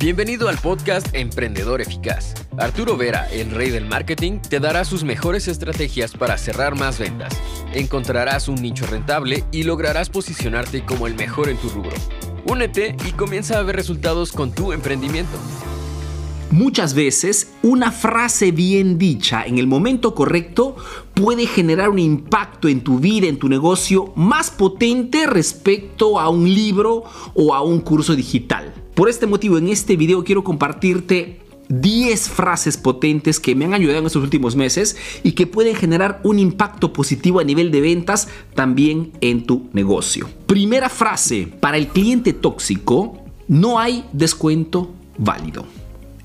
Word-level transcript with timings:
Bienvenido 0.00 0.48
al 0.48 0.56
podcast 0.58 1.08
Emprendedor 1.12 1.80
Eficaz. 1.80 2.32
Arturo 2.56 2.96
Vera, 2.96 3.28
el 3.32 3.50
rey 3.50 3.70
del 3.70 3.84
marketing, 3.84 4.38
te 4.38 4.60
dará 4.60 4.84
sus 4.84 5.02
mejores 5.02 5.48
estrategias 5.48 6.12
para 6.12 6.38
cerrar 6.38 6.76
más 6.76 7.00
ventas. 7.00 7.36
Encontrarás 7.74 8.46
un 8.46 8.62
nicho 8.62 8.86
rentable 8.86 9.42
y 9.50 9.64
lograrás 9.64 10.08
posicionarte 10.08 10.84
como 10.84 11.08
el 11.08 11.16
mejor 11.16 11.48
en 11.48 11.56
tu 11.56 11.68
rubro. 11.70 11.96
Únete 12.44 12.94
y 13.08 13.10
comienza 13.10 13.58
a 13.58 13.62
ver 13.64 13.74
resultados 13.74 14.30
con 14.30 14.52
tu 14.52 14.72
emprendimiento. 14.72 15.36
Muchas 16.52 16.94
veces 16.94 17.54
una 17.64 17.90
frase 17.90 18.52
bien 18.52 18.98
dicha 18.98 19.44
en 19.44 19.58
el 19.58 19.66
momento 19.66 20.14
correcto 20.14 20.76
puede 21.12 21.46
generar 21.46 21.88
un 21.88 21.98
impacto 21.98 22.68
en 22.68 22.82
tu 22.82 23.00
vida, 23.00 23.26
en 23.26 23.40
tu 23.40 23.48
negocio, 23.48 24.12
más 24.14 24.52
potente 24.52 25.26
respecto 25.26 26.20
a 26.20 26.28
un 26.28 26.44
libro 26.48 27.02
o 27.34 27.52
a 27.52 27.62
un 27.62 27.80
curso 27.80 28.14
digital. 28.14 28.72
Por 28.98 29.08
este 29.08 29.28
motivo, 29.28 29.58
en 29.58 29.68
este 29.68 29.96
video 29.96 30.24
quiero 30.24 30.42
compartirte 30.42 31.38
10 31.68 32.30
frases 32.30 32.76
potentes 32.76 33.38
que 33.38 33.54
me 33.54 33.64
han 33.64 33.72
ayudado 33.72 34.00
en 34.00 34.06
estos 34.06 34.24
últimos 34.24 34.56
meses 34.56 34.96
y 35.22 35.32
que 35.32 35.46
pueden 35.46 35.76
generar 35.76 36.20
un 36.24 36.40
impacto 36.40 36.92
positivo 36.92 37.38
a 37.38 37.44
nivel 37.44 37.70
de 37.70 37.80
ventas 37.80 38.26
también 38.56 39.12
en 39.20 39.46
tu 39.46 39.68
negocio. 39.72 40.28
Primera 40.48 40.88
frase, 40.88 41.46
para 41.60 41.76
el 41.76 41.86
cliente 41.86 42.32
tóxico 42.32 43.22
no 43.46 43.78
hay 43.78 44.04
descuento 44.12 44.92
válido. 45.16 45.64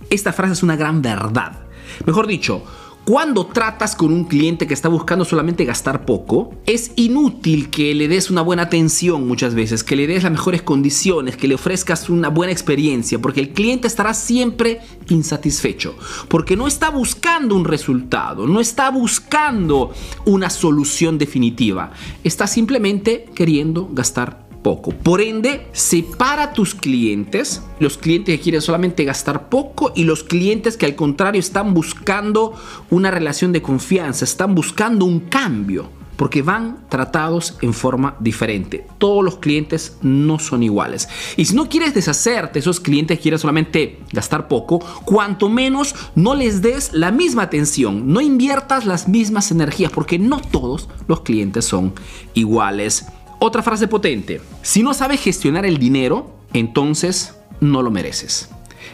Esta 0.09 0.33
frase 0.33 0.53
es 0.53 0.63
una 0.63 0.75
gran 0.75 1.03
verdad. 1.03 1.59
Mejor 2.07 2.25
dicho, 2.25 2.63
cuando 3.05 3.45
tratas 3.47 3.97
con 3.97 4.13
un 4.13 4.23
cliente 4.23 4.65
que 4.65 4.73
está 4.73 4.87
buscando 4.87 5.25
solamente 5.25 5.65
gastar 5.65 6.05
poco, 6.05 6.53
es 6.65 6.91
inútil 6.95 7.69
que 7.69 7.93
le 7.93 8.07
des 8.07 8.31
una 8.31 8.41
buena 8.41 8.63
atención 8.63 9.27
muchas 9.27 9.55
veces, 9.55 9.83
que 9.83 9.97
le 9.97 10.07
des 10.07 10.23
las 10.23 10.31
mejores 10.31 10.61
condiciones, 10.61 11.35
que 11.35 11.49
le 11.49 11.55
ofrezcas 11.55 12.09
una 12.09 12.29
buena 12.29 12.53
experiencia, 12.53 13.19
porque 13.19 13.41
el 13.41 13.49
cliente 13.49 13.87
estará 13.87 14.13
siempre 14.13 14.79
insatisfecho, 15.09 15.95
porque 16.29 16.55
no 16.55 16.65
está 16.65 16.89
buscando 16.91 17.55
un 17.55 17.65
resultado, 17.65 18.47
no 18.47 18.61
está 18.61 18.89
buscando 18.89 19.91
una 20.25 20.49
solución 20.49 21.17
definitiva, 21.17 21.91
está 22.23 22.47
simplemente 22.47 23.25
queriendo 23.35 23.89
gastar 23.91 24.42
poco. 24.63 24.91
Por 24.91 25.21
ende, 25.21 25.67
separa 25.73 26.53
tus 26.53 26.73
clientes, 26.73 27.61
los 27.79 27.97
clientes 27.97 28.37
que 28.37 28.41
quieren 28.41 28.61
solamente 28.61 29.03
gastar 29.03 29.49
poco 29.49 29.91
y 29.95 30.05
los 30.05 30.23
clientes 30.23 30.77
que 30.77 30.85
al 30.85 30.95
contrario 30.95 31.39
están 31.39 31.73
buscando 31.73 32.53
una 32.89 33.11
relación 33.11 33.51
de 33.51 33.61
confianza, 33.61 34.25
están 34.25 34.55
buscando 34.55 35.05
un 35.05 35.19
cambio 35.19 35.89
porque 36.15 36.41
van 36.41 36.85
tratados 36.89 37.57
en 37.61 37.73
forma 37.73 38.15
diferente. 38.19 38.85
Todos 38.97 39.23
los 39.23 39.37
clientes 39.37 39.97
no 40.01 40.39
son 40.39 40.63
iguales. 40.63 41.09
Y 41.37 41.45
si 41.45 41.55
no 41.55 41.67
quieres 41.67 41.93
deshacerte 41.93 42.59
esos 42.59 42.79
clientes 42.79 43.17
que 43.17 43.23
quieren 43.23 43.39
solamente 43.39 43.99
gastar 44.11 44.47
poco, 44.47 44.79
cuanto 45.05 45.49
menos 45.49 45.95
no 46.15 46.35
les 46.35 46.61
des 46.61 46.93
la 46.93 47.11
misma 47.11 47.43
atención, 47.43 48.13
no 48.13 48.21
inviertas 48.21 48.85
las 48.85 49.07
mismas 49.07 49.51
energías, 49.51 49.91
porque 49.91 50.19
no 50.19 50.39
todos 50.39 50.87
los 51.07 51.21
clientes 51.21 51.65
son 51.65 51.93
iguales. 52.33 53.05
Otra 53.45 53.61
frase 53.61 53.89
potente. 53.89 54.39
Si 54.61 54.83
no 54.83 54.93
sabes 54.93 55.19
gestionar 55.19 55.65
el 55.65 55.77
dinero, 55.77 56.33
entonces 56.53 57.35
no 57.59 57.81
lo 57.81 57.91
mereces. 57.91 58.49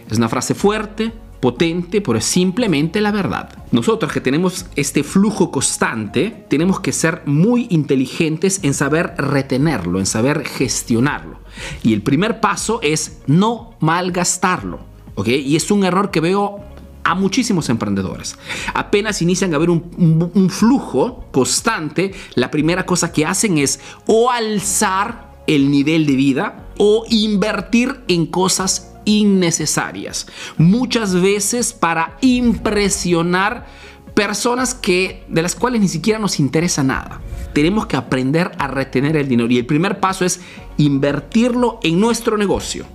Es 0.09 0.17
una 0.17 0.27
frase 0.27 0.55
fuerte, 0.55 1.11
potente, 1.39 2.01
pero 2.01 2.17
es 2.17 2.25
simplemente 2.25 2.99
la 2.99 3.11
verdad. 3.11 3.63
Nosotros 3.71 4.11
que 4.11 4.21
tenemos 4.21 4.65
este 4.75 5.03
flujo 5.03 5.51
constante, 5.51 6.47
tenemos 6.49 6.79
que 6.79 6.93
ser 6.93 7.21
muy 7.27 7.67
inteligentes 7.69 8.59
en 8.63 8.73
saber 8.73 9.13
retenerlo, 9.19 9.99
en 9.99 10.07
saber 10.07 10.43
gestionarlo. 10.43 11.37
Y 11.83 11.93
el 11.93 12.01
primer 12.01 12.39
paso 12.39 12.79
es 12.81 13.19
no 13.27 13.75
malgastarlo. 13.81 14.79
¿ok? 15.13 15.27
Y 15.27 15.57
es 15.57 15.69
un 15.69 15.83
error 15.83 16.09
que 16.09 16.21
veo 16.21 16.63
a 17.09 17.15
muchísimos 17.15 17.69
emprendedores. 17.69 18.37
Apenas 18.73 19.21
inician 19.23 19.53
a 19.55 19.57
ver 19.57 19.71
un, 19.71 20.49
flujo 20.49 21.25
constante, 21.31 22.13
la 22.35 22.51
primera 22.51 22.85
cosa 22.85 23.11
que 23.11 23.25
hacen 23.25 23.57
es 23.57 23.79
o 24.05 24.29
alzar 24.29 25.43
el 25.47 25.71
nivel 25.71 26.05
de 26.05 26.15
vida 26.15 26.67
o 26.77 27.05
invertir 27.09 28.01
en 28.07 28.27
cosas 28.27 28.91
innecesarias. 29.05 30.27
Muchas 30.57 31.19
veces 31.19 31.73
para 31.73 32.17
impresionar 32.21 33.65
personas 34.13 34.75
que 34.75 35.23
de 35.29 35.41
las 35.41 35.55
cuales 35.55 35.81
ni 35.81 35.87
siquiera 35.87 36.19
nos 36.19 36.39
interesa 36.39 36.83
nada. 36.83 37.21
Tenemos 37.53 37.87
que 37.87 37.97
aprender 37.97 38.51
a 38.59 38.67
retener 38.67 39.17
el 39.17 39.27
dinero 39.27 39.51
y 39.51 39.57
el 39.57 39.65
primer 39.65 39.99
paso 39.99 40.25
es 40.25 40.41
invertirlo 40.77 41.79
en 41.81 41.99
nuestro 41.99 42.37
negocio 42.37 42.85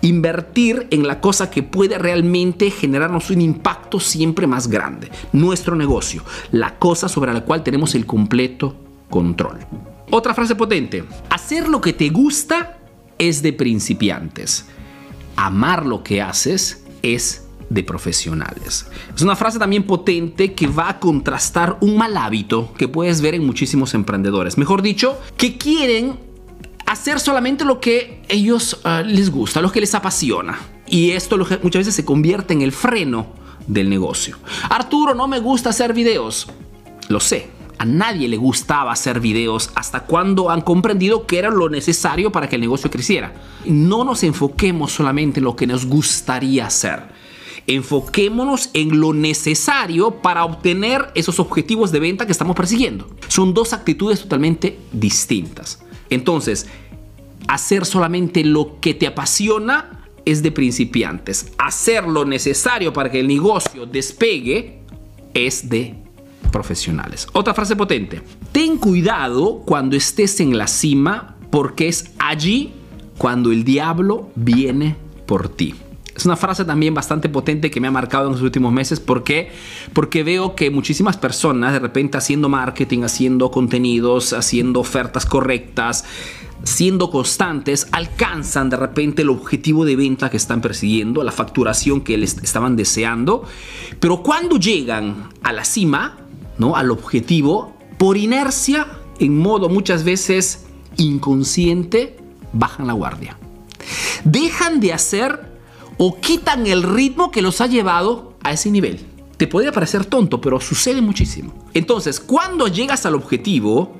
Invertir 0.00 0.86
en 0.90 1.06
la 1.06 1.20
cosa 1.20 1.50
que 1.50 1.62
puede 1.62 1.98
realmente 1.98 2.70
generarnos 2.70 3.30
un 3.30 3.40
impacto 3.40 4.00
siempre 4.00 4.46
más 4.46 4.68
grande. 4.68 5.10
Nuestro 5.32 5.76
negocio, 5.76 6.22
la 6.50 6.78
cosa 6.78 7.08
sobre 7.08 7.32
la 7.32 7.44
cual 7.44 7.62
tenemos 7.62 7.94
el 7.94 8.06
completo 8.06 8.76
control. 9.10 9.58
Otra 10.10 10.34
frase 10.34 10.54
potente. 10.54 11.04
Hacer 11.30 11.68
lo 11.68 11.80
que 11.80 11.92
te 11.92 12.10
gusta 12.10 12.78
es 13.18 13.42
de 13.42 13.52
principiantes. 13.52 14.66
Amar 15.36 15.86
lo 15.86 16.02
que 16.02 16.20
haces 16.20 16.84
es 17.02 17.46
de 17.70 17.82
profesionales. 17.82 18.86
Es 19.14 19.22
una 19.22 19.36
frase 19.36 19.58
también 19.58 19.84
potente 19.84 20.52
que 20.52 20.66
va 20.66 20.90
a 20.90 21.00
contrastar 21.00 21.78
un 21.80 21.96
mal 21.96 22.16
hábito 22.16 22.72
que 22.76 22.88
puedes 22.88 23.20
ver 23.20 23.34
en 23.34 23.46
muchísimos 23.46 23.94
emprendedores. 23.94 24.58
Mejor 24.58 24.82
dicho, 24.82 25.18
que 25.36 25.56
quieren 25.56 26.18
hacer 26.86 27.20
solamente 27.20 27.64
lo 27.64 27.80
que 27.80 28.22
ellos 28.28 28.80
ah, 28.84 29.02
les 29.02 29.30
gusta, 29.30 29.60
lo 29.60 29.72
que 29.72 29.80
les 29.80 29.94
apasiona. 29.94 30.58
Y 30.86 31.12
esto 31.12 31.38
muchas 31.38 31.80
veces 31.80 31.94
se 31.94 32.04
convierte 32.04 32.52
en 32.52 32.62
el 32.62 32.72
freno 32.72 33.26
del 33.66 33.88
negocio. 33.88 34.38
Arturo, 34.68 35.14
no 35.14 35.28
me 35.28 35.40
gusta 35.40 35.70
hacer 35.70 35.92
videos. 35.94 36.48
Lo 37.08 37.20
sé, 37.20 37.48
a 37.78 37.84
nadie 37.84 38.28
le 38.28 38.36
gustaba 38.36 38.92
hacer 38.92 39.20
videos 39.20 39.70
hasta 39.74 40.00
cuando 40.00 40.50
han 40.50 40.60
comprendido 40.60 41.26
que 41.26 41.38
era 41.38 41.50
lo 41.50 41.68
necesario 41.68 42.30
para 42.30 42.48
que 42.48 42.56
el 42.56 42.60
negocio 42.60 42.90
creciera. 42.90 43.32
No 43.64 44.04
nos 44.04 44.22
enfoquemos 44.22 44.92
solamente 44.92 45.40
en 45.40 45.44
lo 45.44 45.56
que 45.56 45.66
nos 45.66 45.86
gustaría 45.86 46.66
hacer. 46.66 47.00
Enfoquémonos 47.66 48.70
en 48.74 49.00
lo 49.00 49.12
necesario 49.12 50.22
para 50.22 50.44
obtener 50.44 51.10
esos 51.14 51.38
objetivos 51.38 51.92
de 51.92 52.00
venta 52.00 52.26
que 52.26 52.32
estamos 52.32 52.56
persiguiendo. 52.56 53.08
Son 53.28 53.54
dos 53.54 53.72
actitudes 53.72 54.20
totalmente 54.20 54.78
distintas. 54.92 55.82
Entonces, 56.14 56.66
hacer 57.48 57.84
solamente 57.84 58.44
lo 58.44 58.80
que 58.80 58.94
te 58.94 59.06
apasiona 59.06 60.08
es 60.24 60.42
de 60.42 60.52
principiantes. 60.52 61.52
Hacer 61.58 62.04
lo 62.04 62.24
necesario 62.24 62.92
para 62.92 63.10
que 63.10 63.20
el 63.20 63.28
negocio 63.28 63.86
despegue 63.86 64.80
es 65.34 65.68
de 65.68 65.94
profesionales. 66.50 67.26
Otra 67.32 67.54
frase 67.54 67.76
potente. 67.76 68.22
Ten 68.52 68.76
cuidado 68.76 69.62
cuando 69.64 69.96
estés 69.96 70.40
en 70.40 70.56
la 70.56 70.66
cima 70.66 71.36
porque 71.50 71.88
es 71.88 72.12
allí 72.18 72.72
cuando 73.18 73.52
el 73.52 73.64
diablo 73.64 74.30
viene 74.34 74.96
por 75.26 75.48
ti. 75.48 75.74
Es 76.14 76.26
una 76.26 76.36
frase 76.36 76.64
también 76.64 76.92
bastante 76.94 77.28
potente 77.28 77.70
que 77.70 77.80
me 77.80 77.88
ha 77.88 77.90
marcado 77.90 78.26
en 78.26 78.32
los 78.32 78.42
últimos 78.42 78.72
meses. 78.72 79.00
¿Por 79.00 79.24
qué? 79.24 79.50
Porque 79.92 80.22
veo 80.22 80.54
que 80.54 80.70
muchísimas 80.70 81.16
personas 81.16 81.72
de 81.72 81.78
repente 81.78 82.18
haciendo 82.18 82.48
marketing, 82.48 83.02
haciendo 83.02 83.50
contenidos, 83.50 84.32
haciendo 84.32 84.80
ofertas 84.80 85.24
correctas, 85.24 86.04
siendo 86.64 87.10
constantes, 87.10 87.88
alcanzan 87.92 88.70
de 88.70 88.76
repente 88.76 89.22
el 89.22 89.30
objetivo 89.30 89.84
de 89.84 89.96
venta 89.96 90.30
que 90.30 90.36
están 90.36 90.60
persiguiendo, 90.60 91.24
la 91.24 91.32
facturación 91.32 92.02
que 92.02 92.18
les 92.18 92.36
estaban 92.38 92.76
deseando. 92.76 93.44
Pero 93.98 94.22
cuando 94.22 94.58
llegan 94.58 95.30
a 95.42 95.52
la 95.52 95.64
cima, 95.64 96.18
¿no? 96.58 96.76
al 96.76 96.90
objetivo, 96.90 97.74
por 97.98 98.16
inercia, 98.16 98.86
en 99.18 99.38
modo 99.38 99.68
muchas 99.68 100.04
veces 100.04 100.66
inconsciente, 100.98 102.18
bajan 102.52 102.86
la 102.86 102.92
guardia. 102.92 103.38
Dejan 104.24 104.80
de 104.80 104.92
hacer 104.92 105.51
o 106.04 106.18
quitan 106.18 106.66
el 106.66 106.82
ritmo 106.82 107.30
que 107.30 107.42
los 107.42 107.60
ha 107.60 107.68
llevado 107.68 108.34
a 108.42 108.50
ese 108.50 108.72
nivel. 108.72 108.98
Te 109.36 109.46
podría 109.46 109.70
parecer 109.70 110.04
tonto, 110.04 110.40
pero 110.40 110.58
sucede 110.58 111.00
muchísimo. 111.00 111.54
Entonces, 111.74 112.18
cuando 112.18 112.66
llegas 112.66 113.06
al 113.06 113.14
objetivo, 113.14 113.94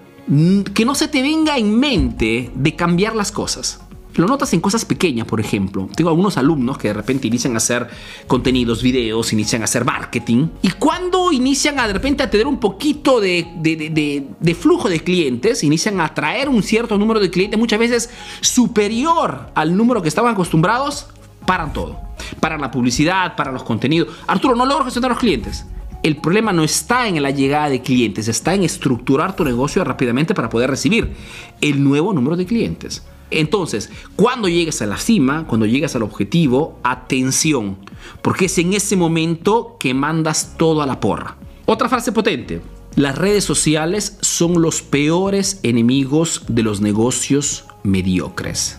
que 0.75 0.85
no 0.85 0.97
se 0.97 1.07
te 1.07 1.23
venga 1.23 1.57
en 1.59 1.79
mente 1.79 2.51
de 2.57 2.75
cambiar 2.75 3.15
las 3.15 3.31
cosas. 3.31 3.79
Lo 4.17 4.27
notas 4.27 4.53
en 4.53 4.61
cosas 4.61 4.85
pequeñas, 4.85 5.29
por 5.29 5.39
ejemplo. 5.39 5.89
Tengo 5.95 6.11
algunos 6.11 6.37
alumnos 6.39 6.77
que 6.77 6.89
de 6.89 6.95
repente 6.95 7.29
inician 7.29 7.55
a 7.55 7.59
hacer 7.59 7.87
contenidos, 8.27 8.83
videos, 8.83 9.33
inician 9.33 9.63
a 9.63 9.67
hacer 9.67 9.85
marketing. 9.85 10.49
Y 10.61 10.71
cuando 10.73 11.31
inician 11.31 11.79
a 11.79 11.87
de 11.87 11.93
repente 11.93 12.25
a 12.25 12.31
tener 12.31 12.49
un 12.49 12.59
poquito 12.59 13.21
de, 13.21 13.47
de, 13.61 14.55
flujo 14.57 14.89
de 14.89 14.99
clientes, 15.05 15.63
inician 15.63 16.01
a 16.01 16.07
atraer 16.07 16.49
un 16.49 16.65
cierto 16.65 16.99
número 16.99 17.21
de 17.21 17.31
clientes, 17.31 17.61
muchas 17.61 17.79
veces 17.79 18.11
superior 18.41 19.53
al 19.55 19.77
número 19.77 20.03
que 20.03 20.09
estaban 20.09 20.33
acostumbrados, 20.33 21.07
paran 21.53 21.71
todo. 21.75 22.01
Paran 22.41 22.63
la 22.63 22.71
publicidad, 22.71 23.37
paran 23.37 23.53
los 23.53 23.63
contenidos. 23.63 24.09
Arturo, 24.27 24.57
no 24.57 24.65
logro 24.65 24.85
gestionar 24.85 25.11
los 25.11 25.21
clientes. 25.21 25.67
El 26.03 26.17
problema 26.17 26.51
no 26.51 26.65
está 26.65 27.07
en 27.07 27.23
la 27.23 27.31
llegada 27.31 27.69
de 27.69 27.83
clientes, 27.83 28.27
está 28.27 28.55
en 28.55 28.63
estructurar 28.63 29.37
tu 29.37 29.45
negocio 29.45 29.85
rápidamente 29.85 30.35
para 30.35 30.49
poder 30.49 30.71
recibir 30.71 31.13
el 31.61 31.85
nuevo 31.85 32.15
número 32.15 32.37
de 32.37 32.47
clientes. 32.47 33.03
Entonces, 33.31 33.91
cuando 34.17 34.49
llegues 34.49 34.81
a 34.81 34.87
la 34.87 34.97
cima, 34.97 35.47
cuando 35.47 35.67
llegas 35.67 35.95
al 35.95 36.05
objetivo, 36.05 36.79
atención, 36.85 37.77
porque 38.23 38.47
es 38.47 38.57
en 38.57 38.73
ese 38.73 38.97
momento 38.97 39.77
que 39.79 39.93
mandas 39.93 40.55
todo 40.57 40.81
a 40.81 40.87
la 40.87 41.01
porra. 41.01 41.37
Otra 41.67 41.91
frase 41.91 42.13
potente. 42.13 42.63
Las 42.97 43.19
redes 43.19 43.45
sociales 43.45 44.17
son 44.23 44.63
los 44.63 44.81
peores 44.81 45.61
enemigos 45.63 46.45
de 46.49 46.63
los 46.63 46.81
negocios 46.81 47.67
mediocres. 47.83 48.79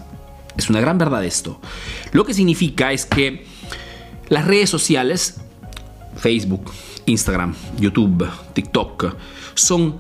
Es 0.58 0.70
una 0.70 0.82
gran 0.82 0.98
verdad 0.98 1.26
esto. 1.26 1.60
Lo 2.14 2.24
que 2.26 2.34
significa 2.34 2.92
es 2.92 3.06
que 3.06 3.44
las 4.30 4.46
redes 4.46 4.70
sociales, 4.70 5.42
Facebook, 6.16 6.72
Instagram, 7.06 7.56
YouTube, 7.80 8.28
TikTok, 8.54 9.16
son 9.56 9.98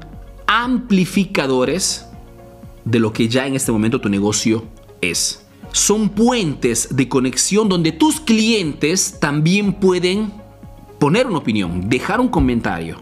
amplificadores 0.48 2.06
de 2.86 3.00
lo 3.00 3.12
que 3.12 3.27
ya 3.27 3.48
en 3.48 3.56
este 3.56 3.71
momento 3.71 4.00
tu 4.00 4.10
negocio 4.10 4.63
es. 5.01 5.45
Son 5.71 6.10
puentes 6.10 6.95
de 6.95 7.10
conexión 7.10 7.68
donde 7.68 7.92
tus 7.92 8.21
clientes 8.21 9.19
también 9.19 9.74
pueden 9.74 10.31
poner 11.00 11.25
una 11.25 11.39
opinión, 11.39 11.89
dejar 11.89 12.21
un 12.21 12.27
comentario, 12.27 13.01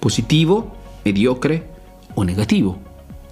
positivo, 0.00 0.76
mediocre 1.04 1.66
o 2.14 2.24
negativo. 2.24 2.78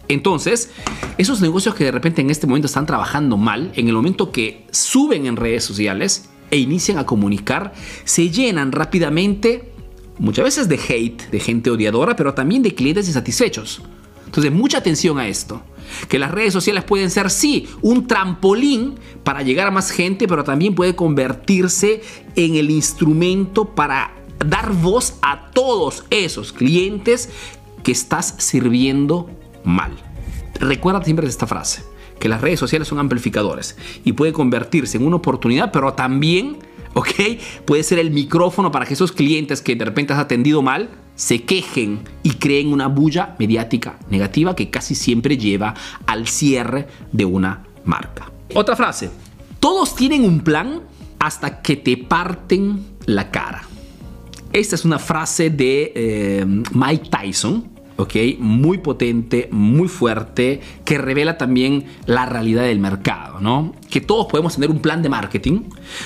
Entonces, 0.09 0.71
esos 1.19 1.41
negocios 1.41 1.75
que 1.75 1.85
de 1.85 1.91
repente 1.91 2.23
en 2.23 2.31
este 2.31 2.47
momento 2.47 2.67
están 2.67 2.87
trabajando 2.87 3.37
mal, 3.37 3.73
en 3.75 3.89
el 3.89 3.95
momento 3.95 4.33
que 4.33 4.67
suben 4.71 5.27
en 5.27 5.37
redes 5.37 5.65
sociales 5.65 6.31
e 6.51 6.57
inician 6.59 6.99
a 6.99 7.07
comunicar, 7.07 7.75
se 8.05 8.31
llenan 8.31 8.73
rápidamente, 8.73 9.73
muchas 10.19 10.45
veces 10.45 10.69
de 10.69 10.81
hate, 10.89 11.31
de 11.31 11.41
gente 11.41 11.71
odiadora, 11.71 12.17
pero 12.17 12.33
también 12.35 12.63
de 12.63 12.75
clientes 12.75 13.07
insatisfechos. 13.07 13.83
Entonces, 14.25 14.53
mucha 14.53 14.79
atención 14.79 15.19
a 15.19 15.29
esto. 15.29 15.63
Que 16.09 16.19
las 16.19 16.31
redes 16.31 16.53
sociales 16.53 16.85
pueden 16.85 17.11
ser, 17.11 17.31
sí, 17.31 17.67
un 17.81 18.07
trampolín 18.07 18.97
para 19.25 19.43
llegar 19.43 19.69
a 19.69 19.71
más 19.71 19.91
gente, 19.91 20.29
pero 20.29 20.45
también 20.45 20.75
puede 20.75 20.95
convertirse 20.95 22.03
en 22.37 22.57
el 22.57 22.71
instrumento 22.71 23.75
para 23.75 24.15
dar 24.47 24.73
voz 24.73 25.15
a 25.23 25.51
todos 25.51 26.05
esos 26.11 26.53
clientes 26.53 27.31
que 27.83 27.93
estás 27.93 28.35
sirviendo 28.39 29.31
mal. 29.69 29.93
Recuerda 30.61 31.05
siempre 31.05 31.27
esta 31.27 31.47
frase, 31.47 31.85
que 32.19 32.29
las 32.29 32.41
redes 32.41 32.59
sociales 32.59 32.89
son 32.89 32.99
amplificadores 32.99 33.77
y 34.05 34.13
puede 34.13 34.33
convertirse 34.33 34.97
en 34.97 35.07
una 35.07 35.17
oportunidad, 35.17 35.71
pero 35.71 35.95
también, 35.95 36.59
¿ok? 36.95 37.11
Puede 37.65 37.83
ser 37.83 37.99
el 37.99 38.11
micrófono 38.11 38.73
para 38.73 38.87
que 38.87 38.95
esos 38.95 39.13
clientes 39.13 39.63
que 39.63 39.77
de 39.77 39.85
repente 39.85 40.13
has 40.13 40.19
atendido 40.19 40.63
mal 40.63 40.91
se 41.15 41.43
quejen 41.43 42.01
y 42.23 42.31
creen 42.31 42.73
una 42.73 42.87
bulla 42.87 43.35
mediática 43.39 43.99
negativa 44.09 44.55
que 44.55 44.71
casi 44.71 44.95
siempre 44.95 45.37
lleva 45.37 45.75
al 46.07 46.29
cierre 46.29 46.87
de 47.13 47.25
una 47.25 47.65
marca. 47.85 48.31
Otra 48.55 48.77
frase, 48.77 49.11
todos 49.61 49.95
tienen 49.95 50.25
un 50.25 50.41
plan 50.41 50.83
hasta 51.19 51.61
que 51.61 51.77
te 51.77 51.97
parten 51.97 52.85
la 53.07 53.31
cara. 53.31 53.63
Esta 54.53 54.77
es 54.77 54.85
una 54.85 54.99
frase 54.99 55.51
de 55.51 55.93
eh, 55.95 56.47
Mike 56.73 57.09
Tyson, 57.11 57.69
¿ok? 57.99 58.15
Muy 58.39 58.79
potente, 58.79 59.49
muy 59.51 59.89
fuerte, 59.89 60.61
que 60.85 60.99
revela 60.99 61.37
también 61.37 61.87
la 62.07 62.27
realidad 62.27 62.63
del 62.63 62.79
mercado, 62.79 63.41
¿no? 63.41 63.75
Que 63.91 64.01
todos 64.01 64.27
podemos 64.27 64.55
tener 64.55 64.71
un 64.71 64.79
plan 64.79 65.03
de 65.03 65.09
marketing, 65.09 65.63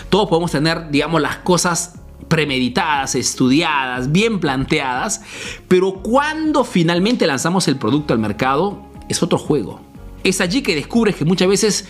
todos 0.09 0.29
podemos 0.29 0.51
tener, 0.51 0.91
digamos, 0.91 1.21
las 1.21 1.37
cosas 1.37 2.01
premeditadas, 2.29 3.15
estudiadas, 3.15 4.11
bien 4.11 4.41
planteadas, 4.41 5.21
pero 5.69 6.03
cuando 6.03 6.65
finalmente 6.65 7.27
lanzamos 7.27 7.69
el 7.69 7.77
producto 7.77 8.15
al 8.15 8.21
mercado, 8.21 8.83
es 9.11 9.23
otro 9.23 9.37
juego. 9.37 9.81
Es 10.25 10.41
allí 10.41 10.63
que 10.63 10.75
descubres 10.75 11.15
que 11.17 11.27
muchas 11.27 11.49
veces 11.49 11.87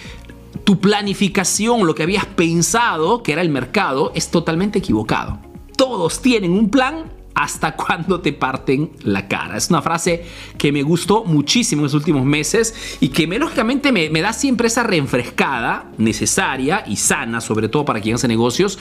tu 0.64 0.80
planificación, 0.80 1.86
lo 1.86 1.94
que 1.94 2.02
habías 2.02 2.26
pensado 2.26 3.22
que 3.22 3.32
era 3.32 3.42
el 3.42 3.50
mercado, 3.50 4.10
es 4.16 4.32
totalmente 4.32 4.80
equivocado. 4.80 5.38
Todos 5.76 6.20
tienen 6.20 6.52
un 6.52 6.70
plan 6.70 7.11
hasta 7.34 7.76
cuando 7.76 8.20
te 8.20 8.32
parten 8.32 8.90
la 9.02 9.28
cara. 9.28 9.56
Es 9.56 9.70
una 9.70 9.82
frase 9.82 10.24
que 10.58 10.72
me 10.72 10.82
gustó 10.82 11.24
muchísimo 11.24 11.80
en 11.80 11.84
los 11.84 11.94
últimos 11.94 12.24
meses 12.24 12.96
y 13.00 13.08
que 13.08 13.26
me, 13.26 13.38
lógicamente 13.38 13.92
me, 13.92 14.22
da 14.22 14.32
siempre 14.32 14.68
esa 14.68 14.82
reenfrescada 14.82 15.90
necesaria 15.98 16.84
y 16.86 16.96
sana, 16.96 17.40
sobre 17.40 17.68
todo 17.68 17.84
para 17.84 18.00
quien 18.00 18.14
hace 18.14 18.28
negocios, 18.28 18.78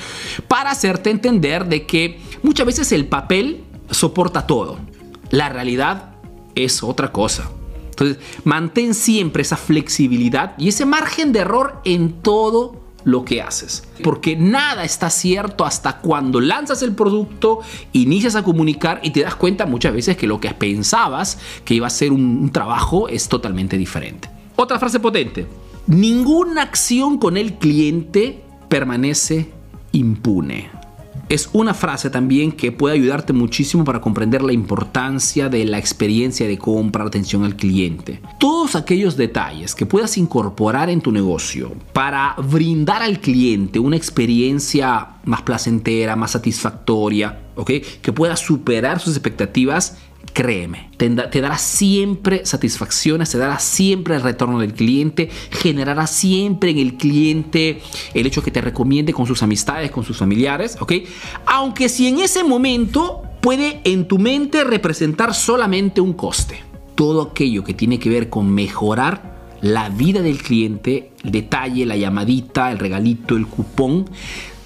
para 0.48 0.72
hacerte 0.72 1.10
entender 1.10 1.66
de 1.66 1.86
que 1.86 2.20
muchas 2.44 2.66
veces 2.66 2.92
el 2.92 3.06
papel 3.06 3.64
soporta 3.90 4.46
todo. 4.48 4.80
La 5.30 5.50
realidad 5.50 6.16
es 6.56 6.84
otra 6.84 7.12
cosa. 7.12 7.50
Entonces, 7.90 8.18
mantén 8.44 8.94
siempre 8.94 9.42
esa 9.42 9.58
flexibilidad 9.58 10.56
y 10.58 10.70
ese 10.70 10.86
margen 10.86 11.32
de 11.34 11.40
error 11.40 11.82
en 11.86 12.22
todo 12.22 12.81
lo 13.04 13.26
que 13.26 13.42
haces. 13.42 13.84
Porque 14.04 14.36
nada 14.36 14.84
está 14.84 15.10
cierto 15.10 15.66
hasta 15.66 15.98
cuando 15.98 16.40
lanzas 16.40 16.82
el 16.82 16.94
producto, 16.94 17.60
inicias 17.94 18.36
a 18.36 18.44
comunicar 18.44 19.00
y 19.04 19.12
te 19.12 19.22
das 19.22 19.36
cuenta 19.36 19.66
muchas 19.66 19.94
veces 19.94 20.18
que 20.18 20.28
lo 20.28 20.40
que 20.40 20.54
pensabas 20.54 21.40
que 21.66 21.74
iba 21.74 21.88
a 21.88 21.92
ser 21.92 22.12
un, 22.12 22.24
un 22.24 22.52
trabajo 22.52 23.08
es 23.08 23.28
totalmente 23.28 23.78
diferente. 23.78 24.30
Otra 24.56 24.80
frase 24.80 25.00
potente. 25.00 25.48
Ninguna 25.88 26.62
acción 26.62 27.18
con 27.18 27.38
el 27.38 27.56
cliente 27.56 28.44
permanece 28.70 29.50
impune 29.92 30.81
es 31.32 31.50
una 31.54 31.74
frase 31.74 32.10
también 32.10 32.52
que 32.52 32.74
puede 32.74 32.96
ayudarte 32.96 33.32
muchísimo 33.32 33.86
para 33.86 34.02
comprender 34.02 34.42
la 34.42 34.52
importancia 34.52 35.48
de 35.48 35.64
la 35.64 35.78
experiencia 35.78 36.46
de 36.46 36.58
compra, 36.58 37.06
atención 37.06 37.46
al 37.46 37.56
cliente. 37.56 38.22
Todos 38.38 38.76
aquellos 38.76 39.16
detalles 39.16 39.74
que 39.74 39.86
puedas 39.86 40.18
incorporar 40.18 40.90
en 40.90 41.00
tu 41.00 41.10
negocio 41.14 41.72
para 41.94 42.36
brindar 42.38 43.02
al 43.02 43.22
cliente 43.22 43.80
una 43.80 43.96
experiencia 43.96 45.08
más 45.24 45.42
placentera, 45.42 46.18
más 46.18 46.32
satisfactoria. 46.32 47.40
Que 47.66 48.14
pueda 48.14 48.36
superar 48.36 49.00
sus 49.00 49.16
expectativas 49.16 49.98
créeme, 50.34 50.90
te, 50.98 51.10
dará 51.10 51.58
siempre 51.58 52.46
satisfacciones, 52.46 53.32
te 53.32 53.38
dará 53.38 53.60
siempre 53.60 54.16
el 54.16 54.22
retorno 54.22 54.60
del 54.60 54.74
cliente, 54.74 55.30
generará 55.52 56.08
siempre 56.08 56.72
en 56.72 56.80
el 56.80 56.96
cliente 56.96 57.82
el 58.14 58.28
hecho 58.28 58.44
que 58.44 58.52
te 58.52 58.62
recomiende 58.62 59.14
con 59.14 59.28
sus 59.28 59.44
amistades, 59.44 59.92
con 59.92 60.04
sus 60.04 60.18
familiares, 60.18 60.78
¿ok? 60.80 60.94
Aunque 61.46 61.90
si 61.90 62.08
en 62.08 62.20
ese 62.20 62.44
momento 62.44 63.24
puede 63.42 63.82
en 63.84 64.08
tu 64.08 64.20
mente 64.20 64.64
representar 64.64 65.34
solamente 65.34 66.00
un 66.00 66.14
coste. 66.14 66.64
Todo 66.96 67.24
aquello 67.24 67.64
que 67.64 67.74
tiene 67.74 68.00
que 68.00 68.10
ver 68.10 68.30
con 68.30 68.50
mejorar 68.54 69.32
la 69.62 69.90
vida 69.90 70.22
del 70.22 70.42
cliente, 70.42 71.12
el 71.24 71.32
detalle, 71.32 71.86
la 71.86 71.96
llamadita, 71.96 72.72
el 72.72 72.80
regalito, 72.80 73.36
el 73.36 73.48
cupón, 73.48 74.10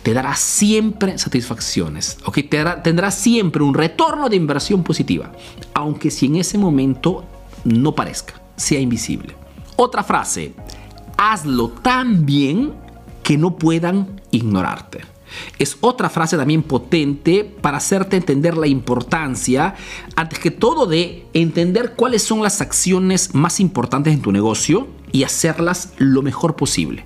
te 0.06 0.14
dará 0.14 0.36
siempre 0.36 1.18
satisfacciones, 1.18 2.20
¿ok? 2.26 2.36
Te 2.48 2.64
tendrá 2.84 3.10
siempre 3.10 3.64
un 3.64 3.74
retorno 3.74 4.30
de 4.30 4.36
inversión 4.36 4.84
positiva, 4.84 5.32
aunque 5.74 6.12
si 6.12 6.28
en 6.28 6.36
ese 6.36 6.60
momento 6.60 7.26
no 7.64 7.96
parezca, 7.96 8.40
sea 8.56 8.80
invisible. 8.80 9.36
Otra 9.78 10.04
frase, 10.04 10.54
hazlo 11.18 11.70
tan 11.70 12.24
bien 12.24 12.74
que 13.24 13.36
no 13.36 13.56
puedan 13.56 14.22
ignorarte. 14.30 15.02
Es 15.58 15.76
otra 15.82 16.12
frase 16.12 16.38
también 16.38 16.62
potente 16.62 17.44
para 17.44 17.78
hacerte 17.78 18.16
entender 18.16 18.58
la 18.58 18.68
importancia, 18.68 19.74
antes 20.16 20.38
que 20.38 20.52
todo, 20.52 20.86
de 20.86 21.26
entender 21.34 21.96
cuáles 21.96 22.22
son 22.22 22.44
las 22.44 22.62
acciones 22.62 23.34
más 23.34 23.60
importantes 23.60 24.14
en 24.14 24.22
tu 24.22 24.32
negocio 24.32 24.88
y 25.12 25.24
hacerlas 25.24 25.94
lo 25.98 26.22
mejor 26.22 26.56
posible. 26.56 27.06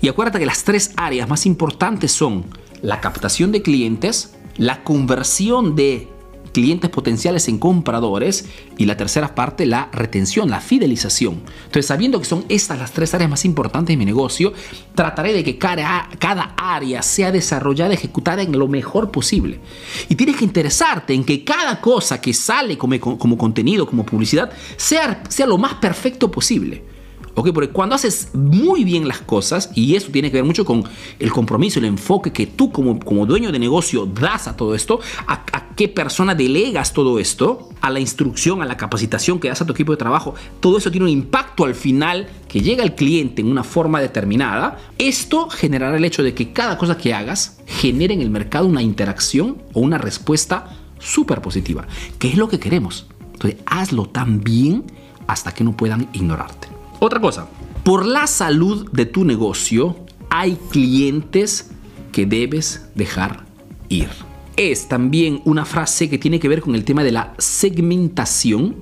Y 0.00 0.08
acuérdate 0.08 0.38
que 0.38 0.46
las 0.46 0.64
tres 0.64 0.92
áreas 0.96 1.28
más 1.28 1.46
importantes 1.46 2.12
son 2.12 2.44
la 2.82 3.00
captación 3.00 3.52
de 3.52 3.62
clientes, 3.62 4.34
la 4.56 4.82
conversión 4.84 5.76
de 5.76 6.08
clientes 6.52 6.90
potenciales 6.90 7.48
en 7.48 7.58
compradores 7.58 8.46
y 8.76 8.84
la 8.84 8.96
tercera 8.96 9.34
parte, 9.34 9.66
la 9.66 9.88
retención, 9.92 10.50
la 10.50 10.60
fidelización. 10.60 11.42
Entonces, 11.64 11.86
sabiendo 11.86 12.18
que 12.18 12.26
son 12.26 12.44
estas 12.48 12.78
las 12.78 12.92
tres 12.92 13.14
áreas 13.14 13.30
más 13.30 13.44
importantes 13.44 13.94
de 13.94 13.96
mi 13.96 14.04
negocio, 14.04 14.52
trataré 14.94 15.32
de 15.32 15.42
que 15.42 15.58
cada, 15.58 16.10
área 16.56 17.02
sea 17.02 17.32
desarrollada, 17.32 17.94
ejecutada 17.94 18.42
en 18.42 18.58
lo 18.58 18.68
mejor 18.68 19.10
posible. 19.10 19.60
Y 20.08 20.14
tienes 20.14 20.36
que 20.36 20.44
interesarte 20.44 21.14
en 21.14 21.24
que 21.24 21.42
cada 21.44 21.80
cosa 21.80 22.20
que 22.20 22.32
sale 22.34 22.78
como, 22.78 22.98
como 23.00 23.36
contenido, 23.36 23.86
como 23.86 24.04
publicidad, 24.04 24.52
sea, 24.76 25.22
sea 25.28 25.46
lo 25.46 25.58
más 25.58 25.74
perfecto 25.74 26.30
posible. 26.30 26.91
¿Ok? 27.34 27.50
Porque 27.52 27.70
cuando 27.70 27.94
haces 27.94 28.28
muy 28.34 28.84
bien 28.84 29.08
las 29.08 29.20
cosas, 29.20 29.70
y 29.74 29.94
eso 29.94 30.10
tiene 30.10 30.30
que 30.30 30.38
ver 30.38 30.44
mucho 30.44 30.64
con 30.64 30.84
el 31.18 31.32
compromiso, 31.32 31.78
el 31.78 31.86
enfoque 31.86 32.32
que 32.32 32.46
tú 32.46 32.70
como, 32.72 32.98
como 33.00 33.26
dueño 33.26 33.52
de 33.52 33.58
negocio 33.58 34.06
das 34.06 34.48
a 34.48 34.56
todo 34.56 34.74
esto, 34.74 35.00
a, 35.26 35.44
a, 35.52 35.74
qué 35.74 35.88
persona 35.88 36.34
delegas 36.34 36.92
todo 36.92 37.18
esto, 37.18 37.70
a 37.80 37.90
la 37.90 38.00
instrucción, 38.00 38.62
a 38.62 38.66
la 38.66 38.76
capacitación 38.76 39.40
que 39.40 39.48
das 39.48 39.62
a 39.62 39.66
tu 39.66 39.72
equipo 39.72 39.92
de 39.92 39.98
trabajo, 39.98 40.34
todo 40.60 40.78
eso 40.78 40.90
tiene 40.90 41.04
un 41.04 41.12
impacto 41.12 41.64
al 41.64 41.74
final 41.74 42.28
que 42.48 42.60
llega 42.60 42.82
al 42.82 42.94
cliente 42.94 43.40
en 43.40 43.50
una 43.50 43.64
forma 43.64 44.00
determinada, 44.00 44.78
esto 44.98 45.48
generará 45.48 45.96
el 45.96 46.04
hecho 46.04 46.22
de 46.22 46.34
que 46.34 46.52
cada 46.52 46.76
cosa 46.76 46.98
que 46.98 47.14
hagas 47.14 47.58
genere 47.66 48.14
en 48.14 48.20
el 48.20 48.30
mercado 48.30 48.66
una 48.66 48.82
interacción 48.82 49.62
o 49.72 49.80
una 49.80 49.98
respuesta 49.98 50.76
súper 50.98 51.40
positiva, 51.40 51.86
que 52.18 52.28
es 52.28 52.36
lo 52.36 52.48
que 52.48 52.60
queremos. 52.60 53.06
Entonces, 53.32 53.60
hazlo 53.66 54.06
tan 54.06 54.40
bien 54.40 54.84
hasta 55.26 55.52
que 55.52 55.64
no 55.64 55.76
puedan 55.76 56.08
ignorarte. 56.12 56.81
Otra 57.04 57.20
cosa, 57.20 57.48
Por 57.82 58.06
la 58.06 58.28
salud 58.28 58.88
de 58.92 59.06
tu 59.06 59.24
negocio 59.24 59.96
hay 60.30 60.56
clientes 60.70 61.72
que 62.12 62.26
debes 62.26 62.86
dejar 62.94 63.44
ir. 63.88 64.08
Es 64.56 64.86
también 64.86 65.42
una 65.44 65.64
frase 65.64 66.08
que 66.08 66.18
tiene 66.18 66.38
que 66.38 66.46
ver 66.46 66.60
con 66.60 66.76
el 66.76 66.84
tema 66.84 67.02
de 67.02 67.10
la 67.10 67.34
segmentación, 67.38 68.76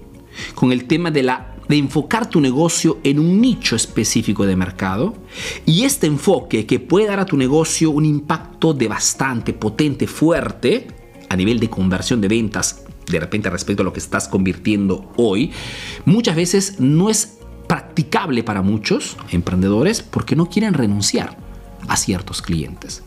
con 0.54 0.70
el 0.70 0.84
tema 0.84 1.10
de 1.10 1.24
enfocar 1.70 2.28
tu 2.28 2.42
negocio 2.42 2.98
en 3.04 3.20
un 3.20 3.40
nicho 3.40 3.74
específico 3.74 4.44
de 4.44 4.54
mercado 4.54 5.14
y 5.64 5.84
este 5.84 6.06
enfoque 6.06 6.66
que 6.66 6.78
puede 6.78 7.06
dar 7.06 7.20
a 7.20 7.24
tu 7.24 7.38
negocio 7.38 7.90
un 7.90 8.04
impacto 8.04 8.74
de 8.74 8.86
bastante 8.86 9.54
potente, 9.54 10.06
fuerte 10.06 10.88
a 11.30 11.36
nivel 11.36 11.58
de 11.58 11.70
conversión 11.70 12.20
de 12.20 12.28
ventas 12.28 12.84
de 13.10 13.18
repente 13.18 13.50
respecto 13.50 13.82
a 13.82 13.84
lo 13.84 13.94
que 13.94 13.98
estás 13.98 14.28
convirtiendo 14.28 15.10
hoy, 15.16 15.52
muchas 16.04 16.36
veces 16.36 16.80
no 16.80 17.10
es 17.10 17.39
para 18.04 18.62
muchos 18.62 19.16
emprendedores 19.30 20.02
porque 20.02 20.36
no 20.36 20.46
quieren 20.46 20.74
renunciar 20.74 21.36
a 21.88 21.96
ciertos 21.96 22.42
clientes. 22.42 23.02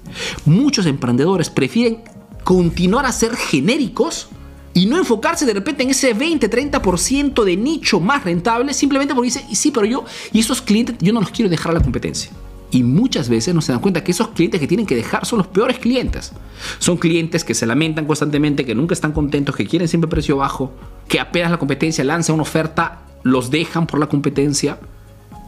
Muchos 0.46 0.86
emprendedores 0.86 1.50
prefieren 1.50 2.04
continuar 2.44 3.06
a 3.06 3.12
ser 3.12 3.36
genéricos 3.36 4.30
y 4.74 4.88
no 4.88 4.98
enfocarse 4.98 5.46
de 5.46 5.54
repente 5.54 5.84
en 5.84 5.92
ese 5.92 6.16
20-30% 6.16 7.44
de 7.44 7.58
nicho 7.58 8.00
más 8.00 8.24
rentable 8.24 8.74
simplemente 8.74 9.14
porque 9.14 9.28
dice, 9.28 9.46
y 9.50 9.56
sí, 9.56 9.72
pero 9.72 9.86
yo, 9.86 10.04
y 10.32 10.40
esos 10.40 10.62
clientes 10.62 10.96
yo 11.00 11.14
no 11.14 11.22
los 11.22 11.30
quiero 11.30 11.50
dejar 11.50 11.72
a 11.72 11.76
la 11.76 11.82
competencia. 11.82 12.32
Y 12.72 12.82
muchas 12.82 13.30
veces 13.30 13.54
no 13.54 13.62
se 13.62 13.72
dan 13.72 13.82
cuenta 13.82 14.04
que 14.04 14.12
esos 14.12 14.30
clientes 14.30 14.60
que 14.60 14.68
tienen 14.68 14.88
que 14.88 14.96
dejar 14.96 15.28
son 15.28 15.38
los 15.38 15.48
peores 15.48 15.78
clientes. 15.78 16.32
Son 16.80 16.98
clientes 16.98 17.44
que 17.44 17.54
se 17.54 17.68
lamentan 17.68 18.06
constantemente, 18.06 18.66
que 18.66 18.74
nunca 18.74 18.94
están 18.94 19.12
contentos, 19.12 19.56
que 19.56 19.68
quieren 19.68 19.88
siempre 19.88 20.10
precio 20.10 20.38
bajo, 20.38 20.74
que 21.08 21.20
apenas 21.20 21.52
la 21.52 21.60
competencia 21.60 22.04
lanza 22.04 22.34
una 22.34 22.42
oferta, 22.42 23.04
los 23.24 23.50
dejan 23.50 23.88
por 23.88 24.00
la 24.00 24.08
competencia. 24.08 24.80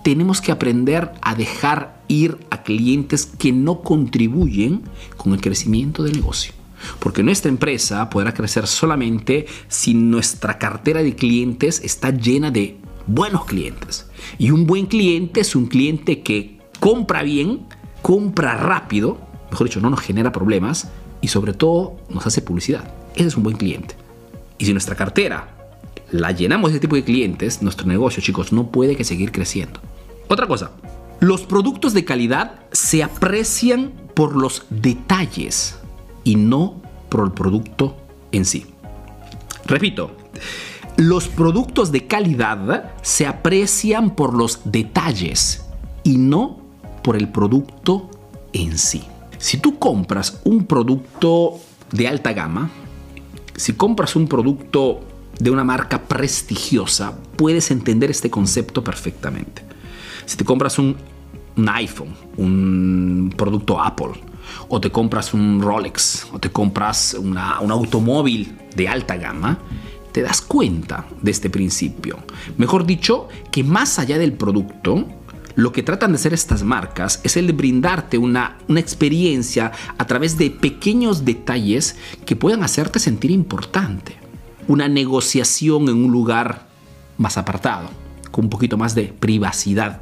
Tenemos 0.03 0.41
que 0.41 0.51
aprender 0.51 1.11
a 1.21 1.35
dejar 1.35 2.01
ir 2.07 2.37
a 2.49 2.63
clientes 2.63 3.25
que 3.25 3.51
no 3.51 3.81
contribuyen 3.81 4.83
con 5.17 5.33
el 5.33 5.41
crecimiento 5.41 6.03
del 6.03 6.13
negocio. 6.13 6.53
Porque 6.99 7.23
nuestra 7.23 7.49
empresa 7.49 8.09
podrá 8.09 8.33
crecer 8.33 8.67
solamente 8.67 9.47
si 9.67 9.93
nuestra 9.93 10.57
cartera 10.57 11.01
de 11.01 11.15
clientes 11.15 11.81
está 11.83 12.11
llena 12.11 12.51
de 12.51 12.77
buenos 13.07 13.45
clientes. 13.45 14.07
Y 14.37 14.51
un 14.51 14.65
buen 14.65 14.85
cliente 14.85 15.41
es 15.41 15.55
un 15.55 15.67
cliente 15.67 16.21
que 16.21 16.59
compra 16.79 17.23
bien, 17.23 17.61
compra 18.01 18.55
rápido, 18.55 19.17
mejor 19.49 19.67
dicho, 19.67 19.81
no 19.81 19.89
nos 19.89 20.01
genera 20.01 20.31
problemas 20.31 20.89
y 21.21 21.27
sobre 21.29 21.53
todo 21.53 21.97
nos 22.09 22.27
hace 22.27 22.41
publicidad. 22.41 22.93
Ese 23.15 23.27
es 23.27 23.37
un 23.37 23.43
buen 23.43 23.57
cliente. 23.57 23.95
Y 24.57 24.65
si 24.65 24.73
nuestra 24.73 24.95
cartera 24.95 25.54
la 26.19 26.31
llenamos 26.31 26.71
de 26.71 26.79
tipo 26.79 26.95
de 26.95 27.03
clientes, 27.03 27.61
nuestro 27.61 27.87
negocio, 27.87 28.23
chicos, 28.23 28.53
no 28.53 28.71
puede 28.71 28.95
que 28.95 29.03
seguir 29.03 29.31
creciendo. 29.31 29.79
Otra 30.27 30.47
cosa, 30.47 30.71
los 31.19 31.41
productos 31.41 31.93
de 31.93 32.05
calidad 32.05 32.61
se 32.71 33.03
aprecian 33.03 33.91
por 34.13 34.35
los 34.35 34.65
detalles 34.69 35.77
y 36.23 36.35
no 36.35 36.81
por 37.09 37.25
el 37.25 37.31
producto 37.31 37.97
en 38.31 38.45
sí. 38.45 38.65
Repito, 39.65 40.11
los 40.97 41.27
productos 41.27 41.91
de 41.91 42.07
calidad 42.07 42.93
se 43.01 43.27
aprecian 43.27 44.15
por 44.15 44.33
los 44.33 44.61
detalles 44.63 45.65
y 46.03 46.17
no 46.17 46.59
por 47.03 47.17
el 47.17 47.29
producto 47.29 48.09
en 48.53 48.77
sí. 48.77 49.03
Si 49.37 49.57
tú 49.57 49.77
compras 49.77 50.39
un 50.45 50.65
producto 50.65 51.59
de 51.91 52.07
alta 52.07 52.33
gama, 52.33 52.69
si 53.55 53.73
compras 53.73 54.15
un 54.15 54.27
producto 54.27 55.01
de 55.39 55.51
una 55.51 55.63
marca 55.63 56.03
prestigiosa, 56.03 57.17
puedes 57.35 57.71
entender 57.71 58.11
este 58.11 58.29
concepto 58.29 58.83
perfectamente. 58.83 59.63
Si 60.25 60.37
te 60.37 60.45
compras 60.45 60.79
un, 60.79 60.95
iPhone, 61.67 62.15
un 62.37 63.33
producto 63.35 63.81
Apple, 63.81 64.13
o 64.67 64.79
te 64.79 64.91
compras 64.91 65.33
un 65.33 65.61
Rolex, 65.61 66.27
o 66.33 66.39
te 66.39 66.49
compras 66.49 67.15
un 67.19 67.37
automóvil 67.37 68.57
de 68.75 68.87
alta 68.87 69.17
gama, 69.17 69.59
te 70.11 70.21
das 70.21 70.41
cuenta 70.41 71.05
de 71.21 71.31
este 71.31 71.49
principio. 71.49 72.19
Mejor 72.57 72.85
dicho, 72.85 73.27
que 73.51 73.63
más 73.63 73.99
allá 73.99 74.17
del 74.17 74.33
producto, 74.33 75.05
lo 75.55 75.71
que 75.71 75.83
tratan 75.83 76.11
de 76.11 76.15
hacer 76.15 76.33
estas 76.33 76.63
marcas 76.63 77.19
es 77.23 77.37
el 77.37 77.47
de 77.47 77.53
brindarte 77.53 78.17
una, 78.17 78.57
una 78.67 78.79
experiencia 78.79 79.71
a 79.97 80.05
través 80.05 80.37
de 80.37 80.51
pequeños 80.51 81.25
detalles 81.25 81.97
que 82.25 82.35
puedan 82.35 82.63
hacerte 82.63 82.99
sentir 82.99 83.31
importante. 83.31 84.24
Una 84.67 84.87
negociación 84.87 85.89
en 85.89 86.03
un 86.03 86.11
lugar 86.11 86.67
más 87.17 87.37
apartado, 87.37 87.89
con 88.31 88.45
un 88.45 88.49
poquito 88.49 88.77
más 88.77 88.95
de 88.95 89.13
privacidad. 89.19 90.01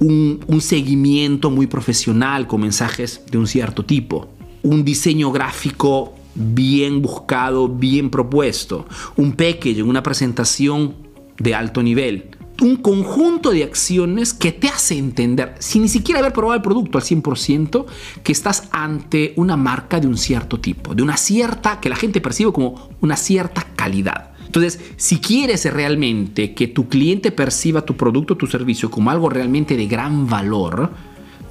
Un, 0.00 0.40
seguimiento 0.60 1.50
muy 1.50 1.66
profesional 1.66 2.46
con 2.46 2.60
mensajes 2.60 3.22
de 3.30 3.38
un 3.38 3.46
cierto 3.46 3.84
tipo, 3.84 4.28
un 4.62 4.84
diseño 4.84 5.30
gráfico 5.30 6.14
bien 6.34 7.00
buscado, 7.00 7.68
bien 7.68 8.10
propuesto, 8.10 8.86
un 9.16 9.32
packaging, 9.32 9.88
una 9.88 10.02
presentación 10.02 10.94
de 11.38 11.54
alto 11.54 11.82
nivel, 11.82 12.30
un 12.64 12.76
conjunto 12.76 13.50
de 13.50 13.62
acciones 13.62 14.32
que 14.32 14.50
te 14.50 14.68
hace 14.68 14.96
entender, 14.96 15.54
sin 15.58 15.82
ni 15.82 15.88
siquiera 15.88 16.20
haber 16.20 16.32
probado 16.32 16.54
el 16.54 16.62
producto 16.62 16.96
al 16.96 17.04
100%, 17.04 17.84
que 18.22 18.32
estás 18.32 18.68
ante 18.72 19.34
una 19.36 19.56
marca 19.56 20.00
de 20.00 20.06
un 20.06 20.16
cierto 20.16 20.58
tipo, 20.58 20.94
de 20.94 21.02
una 21.02 21.18
cierta, 21.18 21.78
que 21.78 21.90
la 21.90 21.96
gente 21.96 22.22
percibe 22.22 22.52
como 22.52 22.88
una 23.02 23.16
cierta 23.16 23.66
calidad. 23.76 24.30
Entonces, 24.46 24.80
si 24.96 25.18
quieres 25.18 25.70
realmente 25.70 26.54
que 26.54 26.66
tu 26.66 26.88
cliente 26.88 27.32
perciba 27.32 27.82
tu 27.82 27.96
producto 27.96 28.36
tu 28.36 28.46
servicio 28.46 28.90
como 28.90 29.10
algo 29.10 29.28
realmente 29.28 29.76
de 29.76 29.86
gran 29.86 30.26
valor, 30.26 30.90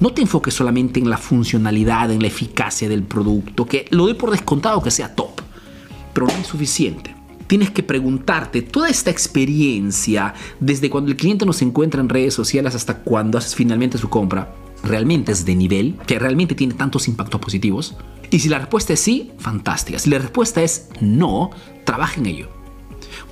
no 0.00 0.12
te 0.12 0.22
enfoques 0.22 0.54
solamente 0.54 0.98
en 0.98 1.08
la 1.08 1.18
funcionalidad, 1.18 2.10
en 2.10 2.22
la 2.22 2.28
eficacia 2.28 2.88
del 2.88 3.04
producto, 3.04 3.66
que 3.66 3.86
lo 3.90 4.04
doy 4.04 4.14
por 4.14 4.32
descontado 4.32 4.82
que 4.82 4.90
sea 4.90 5.14
top, 5.14 5.42
pero 6.12 6.26
no 6.26 6.32
es 6.32 6.46
suficiente. 6.46 7.14
Tienes 7.46 7.70
que 7.70 7.82
preguntarte 7.82 8.62
toda 8.62 8.88
esta 8.88 9.10
experiencia, 9.10 10.34
desde 10.60 10.88
cuando 10.88 11.10
el 11.10 11.16
cliente 11.16 11.44
nos 11.44 11.60
encuentra 11.62 12.00
en 12.00 12.08
redes 12.08 12.34
sociales 12.34 12.74
hasta 12.74 12.98
cuando 12.98 13.36
haces 13.36 13.54
finalmente 13.54 13.98
su 13.98 14.08
compra, 14.08 14.54
realmente 14.82 15.32
es 15.32 15.44
de 15.44 15.54
nivel, 15.54 15.96
que 16.06 16.18
realmente 16.18 16.54
tiene 16.54 16.74
tantos 16.74 17.06
impactos 17.06 17.40
positivos. 17.40 17.96
Y 18.30 18.38
si 18.38 18.48
la 18.48 18.58
respuesta 18.58 18.94
es 18.94 19.00
sí, 19.00 19.32
fantástica. 19.38 19.98
Si 19.98 20.10
la 20.10 20.18
respuesta 20.18 20.62
es 20.62 20.88
no, 21.00 21.50
trabaja 21.84 22.18
en 22.18 22.26
ello. 22.26 22.48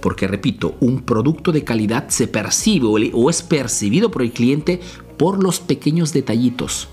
Porque, 0.01 0.29
repito, 0.29 0.77
un 0.81 1.03
producto 1.03 1.51
de 1.51 1.65
calidad 1.65 2.09
se 2.09 2.29
percibe 2.29 3.11
o 3.13 3.31
es 3.31 3.43
percibido 3.43 4.11
por 4.11 4.23
el 4.23 4.33
cliente 4.33 4.81
por 5.17 5.43
los 5.43 5.61
pequeños 5.61 6.13
detallitos 6.13 6.89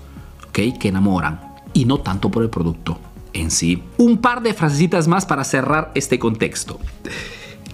que 0.52 0.74
enamoran 0.82 1.40
y 1.72 1.84
no 1.84 1.98
tanto 1.98 2.30
por 2.30 2.42
el 2.42 2.50
producto 2.50 2.98
en 3.32 3.50
sí. 3.50 3.82
Un 3.96 4.18
par 4.18 4.42
de 4.42 4.54
frasecitas 4.54 5.08
más 5.08 5.26
para 5.26 5.44
cerrar 5.44 5.92
este 5.94 6.18
contexto. 6.18 6.80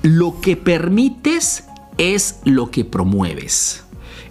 Lo 0.03 0.41
que 0.41 0.57
permites 0.57 1.65
es 1.99 2.41
lo 2.45 2.71
que 2.71 2.85
promueves. 2.85 3.85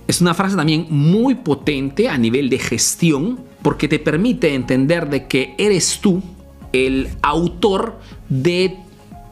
Es 0.07 0.21
una 0.21 0.33
frase 0.33 0.55
también 0.55 0.85
muy 0.89 1.35
potente 1.35 2.09
a 2.09 2.17
nivel 2.17 2.49
de 2.49 2.59
gestión 2.59 3.39
porque 3.61 3.87
te 3.87 3.97
permite 3.97 4.53
entender 4.53 5.09
de 5.09 5.27
que 5.27 5.55
eres 5.57 5.99
tú 5.99 6.21
el 6.71 7.09
autor 7.23 7.99
de, 8.29 8.77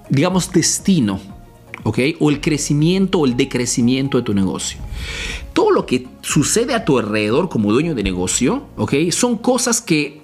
digamos, 0.10 0.52
destino 0.52 1.20
o 1.84 2.30
el 2.30 2.42
crecimiento 2.42 3.20
o 3.20 3.26
el 3.26 3.38
decrecimiento 3.38 4.18
de 4.18 4.24
tu 4.24 4.34
negocio. 4.34 4.80
Todo 5.52 5.72
lo 5.72 5.86
que 5.86 6.08
sucede 6.22 6.74
a 6.74 6.86
tu 6.86 6.98
alrededor 6.98 7.50
como 7.50 7.72
dueño 7.72 7.94
de 7.94 8.04
negocio, 8.04 8.64
¿ok? 8.78 8.94
Son 9.12 9.38
cosas 9.38 9.82
que 9.82 10.22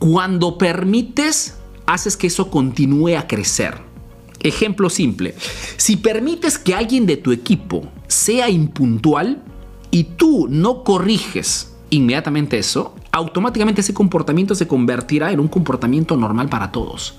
cuando 0.00 0.56
permites, 0.56 1.58
haces 1.86 2.16
que 2.16 2.28
eso 2.28 2.50
continúe 2.50 3.18
a 3.18 3.28
crecer. 3.28 3.78
Ejemplo 4.40 4.88
simple, 4.88 5.34
si 5.76 5.98
permites 5.98 6.58
que 6.58 6.74
alguien 6.74 7.04
de 7.04 7.18
tu 7.18 7.32
equipo 7.32 7.82
sea 8.08 8.48
impuntual 8.48 9.42
y 9.90 10.04
tú 10.04 10.48
no 10.48 10.84
corriges 10.84 11.76
inmediatamente 11.90 12.58
eso, 12.58 12.94
automáticamente 13.12 13.82
ese 13.82 13.92
comportamiento 13.92 14.54
se 14.54 14.66
convertirá 14.66 15.32
en 15.32 15.40
un 15.40 15.48
comportamiento 15.48 16.16
normal 16.16 16.48
para 16.48 16.72
todos. 16.72 17.16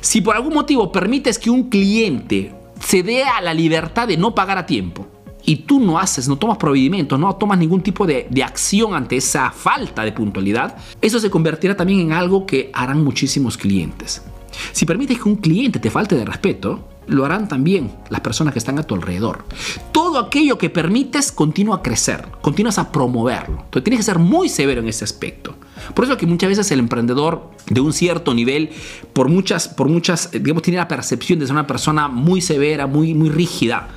Si 0.00 0.20
por 0.20 0.36
algún 0.36 0.54
motivo 0.54 0.92
permites 0.92 1.36
que 1.36 1.50
un 1.50 1.68
cliente 1.68 2.54
se 2.78 3.02
dé 3.02 3.24
a 3.24 3.40
la 3.40 3.54
libertad 3.54 4.06
de 4.06 4.16
no 4.16 4.36
pagar 4.36 4.56
a 4.56 4.66
tiempo 4.66 5.08
y 5.50 5.56
tú 5.56 5.80
no 5.80 5.98
haces, 5.98 6.28
no 6.28 6.38
tomas 6.38 6.58
procedimientos, 6.58 7.18
no 7.18 7.34
tomas 7.34 7.58
ningún 7.58 7.80
tipo 7.80 8.06
de, 8.06 8.28
de, 8.30 8.44
acción 8.44 8.94
ante 8.94 9.16
esa 9.16 9.50
falta 9.50 10.04
de 10.04 10.12
puntualidad, 10.12 10.76
eso 11.02 11.18
se 11.18 11.28
convertirá 11.28 11.76
también 11.76 11.98
en 11.98 12.12
algo 12.12 12.46
que 12.46 12.70
harán 12.72 13.02
muchísimos 13.02 13.58
clientes. 13.58 14.22
Si 14.70 14.86
permites 14.86 15.18
que 15.18 15.28
un 15.28 15.34
cliente 15.34 15.80
te 15.80 15.90
falte 15.90 16.14
de 16.14 16.24
respeto, 16.24 16.88
lo 17.08 17.24
harán 17.24 17.48
también 17.48 17.90
las 18.10 18.20
personas 18.20 18.52
que 18.52 18.60
están 18.60 18.78
a 18.78 18.84
tu 18.84 18.94
alrededor. 18.94 19.44
Todo 19.90 20.20
aquello 20.20 20.56
que 20.56 20.70
permites 20.70 21.32
continúa 21.32 21.76
a 21.76 21.82
crecer, 21.82 22.28
continúas 22.40 22.78
a 22.78 22.92
promoverlo. 22.92 23.62
Entonces 23.64 23.82
tienes 23.82 23.98
que 23.98 24.04
ser 24.04 24.20
muy 24.20 24.48
severo 24.48 24.80
en 24.80 24.86
ese 24.86 25.02
aspecto. 25.02 25.56
Por 25.94 26.04
eso 26.04 26.16
que 26.16 26.26
muchas 26.26 26.50
veces 26.50 26.70
el 26.70 26.78
emprendedor 26.78 27.50
de 27.68 27.80
un 27.80 27.92
cierto 27.92 28.34
nivel, 28.34 28.70
por 29.12 29.28
muchas, 29.28 29.66
por 29.66 29.88
muchas, 29.88 30.30
digamos, 30.30 30.62
tiene 30.62 30.78
la 30.78 30.86
percepción 30.86 31.40
de 31.40 31.46
ser 31.46 31.54
una 31.54 31.66
persona 31.66 32.06
muy 32.06 32.40
severa, 32.40 32.86
muy, 32.86 33.14
muy 33.14 33.30
rígida. 33.30 33.88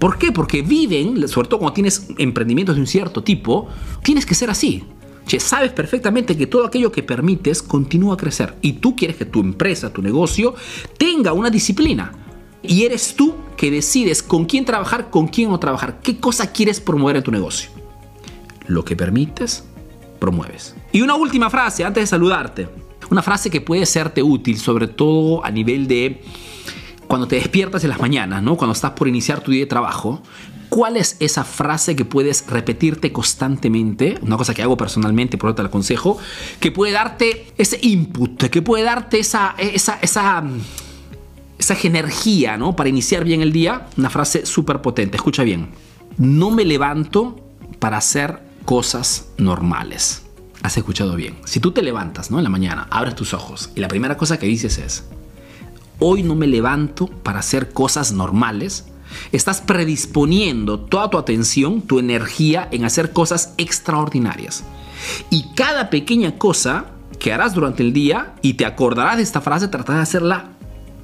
¿Por 0.00 0.16
qué? 0.16 0.32
Porque 0.32 0.62
viven, 0.62 1.28
sobre 1.28 1.46
todo 1.46 1.60
cuando 1.60 1.74
tienes 1.74 2.08
emprendimientos 2.16 2.74
de 2.74 2.80
un 2.80 2.86
cierto 2.86 3.22
tipo, 3.22 3.68
tienes 4.02 4.24
que 4.24 4.34
ser 4.34 4.48
así. 4.48 4.82
Che, 5.26 5.38
sabes 5.38 5.72
perfectamente 5.72 6.36
que 6.38 6.46
todo 6.46 6.64
aquello 6.64 6.90
que 6.90 7.02
permites 7.02 7.62
continúa 7.62 8.14
a 8.14 8.16
crecer 8.16 8.56
y 8.62 8.72
tú 8.72 8.96
quieres 8.96 9.18
que 9.18 9.26
tu 9.26 9.40
empresa, 9.40 9.92
tu 9.92 10.00
negocio, 10.00 10.54
tenga 10.96 11.34
una 11.34 11.50
disciplina. 11.50 12.12
Y 12.62 12.84
eres 12.84 13.14
tú 13.14 13.34
que 13.58 13.70
decides 13.70 14.22
con 14.22 14.46
quién 14.46 14.64
trabajar, 14.64 15.10
con 15.10 15.28
quién 15.28 15.50
no 15.50 15.60
trabajar, 15.60 16.00
qué 16.02 16.16
cosa 16.16 16.50
quieres 16.50 16.80
promover 16.80 17.16
en 17.16 17.22
tu 17.22 17.30
negocio. 17.30 17.70
Lo 18.68 18.86
que 18.86 18.96
permites, 18.96 19.64
promueves. 20.18 20.74
Y 20.92 21.02
una 21.02 21.14
última 21.14 21.50
frase 21.50 21.84
antes 21.84 22.04
de 22.04 22.06
saludarte. 22.06 22.68
Una 23.10 23.22
frase 23.22 23.50
que 23.50 23.60
puede 23.60 23.84
serte 23.84 24.22
útil, 24.22 24.56
sobre 24.56 24.88
todo 24.88 25.44
a 25.44 25.50
nivel 25.50 25.86
de 25.86 26.22
cuando 27.10 27.26
te 27.26 27.34
despiertas 27.34 27.82
en 27.82 27.90
las 27.90 27.98
mañanas, 27.98 28.40
¿no? 28.40 28.56
Cuando 28.56 28.72
estás 28.72 28.92
por 28.92 29.08
iniciar 29.08 29.40
tu 29.40 29.50
día 29.50 29.62
de 29.62 29.66
trabajo, 29.66 30.22
¿cuál 30.68 30.96
es 30.96 31.16
esa 31.18 31.42
frase 31.42 31.96
que 31.96 32.04
puedes 32.04 32.46
repetirte 32.46 33.10
constantemente? 33.10 34.16
Una 34.22 34.36
cosa 34.36 34.54
que 34.54 34.62
hago 34.62 34.76
personalmente, 34.76 35.36
por 35.36 35.50
eso 35.50 35.56
te 35.56 35.62
la 35.64 35.70
aconsejo, 35.70 36.18
que 36.60 36.70
puede 36.70 36.92
darte 36.92 37.52
ese 37.58 37.80
input, 37.82 38.44
que 38.44 38.62
puede 38.62 38.84
darte 38.84 39.18
esa, 39.18 39.56
esa, 39.58 39.98
esa, 40.00 40.44
esa 41.58 41.76
energía, 41.82 42.56
¿no? 42.56 42.76
Para 42.76 42.88
iniciar 42.88 43.24
bien 43.24 43.42
el 43.42 43.50
día. 43.50 43.88
Una 43.96 44.08
frase 44.08 44.46
súper 44.46 44.80
potente, 44.80 45.16
escucha 45.16 45.42
bien. 45.42 45.70
No 46.16 46.52
me 46.52 46.64
levanto 46.64 47.40
para 47.80 47.96
hacer 47.96 48.38
cosas 48.64 49.30
normales. 49.36 50.26
Has 50.62 50.76
escuchado 50.76 51.16
bien. 51.16 51.38
Si 51.44 51.58
tú 51.58 51.72
te 51.72 51.82
levantas, 51.82 52.30
¿no? 52.30 52.38
En 52.38 52.44
la 52.44 52.50
mañana, 52.50 52.86
abres 52.88 53.16
tus 53.16 53.34
ojos 53.34 53.72
y 53.74 53.80
la 53.80 53.88
primera 53.88 54.16
cosa 54.16 54.38
que 54.38 54.46
dices 54.46 54.78
es, 54.78 55.06
hoy 56.00 56.22
no 56.22 56.34
me 56.34 56.46
levanto 56.46 57.06
para 57.06 57.38
hacer 57.38 57.72
cosas 57.72 58.12
normales, 58.12 58.86
estás 59.32 59.60
predisponiendo 59.60 60.80
toda 60.80 61.10
tu 61.10 61.18
atención, 61.18 61.82
tu 61.82 61.98
energía 61.98 62.68
en 62.72 62.84
hacer 62.84 63.12
cosas 63.12 63.54
extraordinarias. 63.58 64.64
Y 65.30 65.52
cada 65.54 65.90
pequeña 65.90 66.36
cosa 66.38 66.86
que 67.18 67.32
harás 67.32 67.54
durante 67.54 67.82
el 67.82 67.92
día 67.92 68.34
y 68.42 68.54
te 68.54 68.66
acordarás 68.66 69.18
de 69.18 69.22
esta 69.22 69.40
frase, 69.40 69.68
tratarás 69.68 69.98
de 69.98 70.02
hacerla 70.02 70.50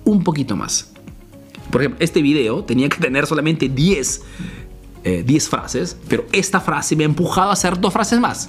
un 0.04 0.24
poquito 0.24 0.56
más. 0.56 0.92
Por 1.70 1.82
ejemplo, 1.82 2.02
este 2.02 2.22
video 2.22 2.64
tenía 2.64 2.88
que 2.88 2.98
tener 2.98 3.26
solamente 3.26 3.68
10 3.68 4.22
10 5.24 5.46
eh, 5.46 5.48
frases, 5.48 5.96
pero 6.08 6.26
esta 6.32 6.60
frase 6.60 6.96
me 6.96 7.04
ha 7.04 7.06
empujado 7.06 7.50
a 7.50 7.52
hacer 7.52 7.78
dos 7.78 7.92
frases 7.92 8.18
más. 8.18 8.48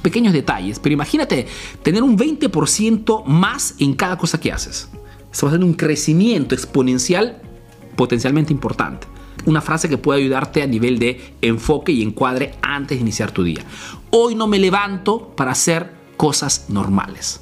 pequeños 0.00 0.32
detalles, 0.32 0.78
pero 0.78 0.94
imagínate 0.94 1.46
tener 1.82 2.02
un 2.02 2.16
20% 2.16 3.24
más 3.26 3.74
en 3.78 3.92
cada 3.94 4.16
cosa 4.16 4.40
que 4.40 4.50
haces. 4.50 4.88
Estamos 5.32 5.52
haciendo 5.52 5.66
un 5.66 5.74
crecimiento 5.74 6.54
exponencial 6.54 7.40
potencialmente 7.96 8.52
importante. 8.52 9.06
Una 9.46 9.62
frase 9.62 9.88
que 9.88 9.98
puede 9.98 10.20
ayudarte 10.20 10.62
a 10.62 10.66
nivel 10.66 10.98
de 10.98 11.34
enfoque 11.40 11.90
y 11.90 12.02
encuadre 12.02 12.54
antes 12.60 12.98
de 12.98 13.02
iniciar 13.02 13.32
tu 13.32 13.42
día. 13.42 13.64
Hoy 14.10 14.34
no 14.34 14.46
me 14.46 14.58
levanto 14.58 15.34
para 15.34 15.52
hacer 15.52 15.90
cosas 16.16 16.66
normales. 16.68 17.40